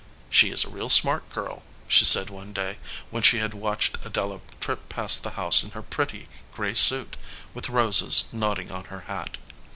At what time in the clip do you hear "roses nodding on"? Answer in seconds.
7.69-8.85